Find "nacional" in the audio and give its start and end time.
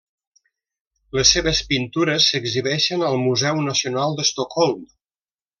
3.71-4.21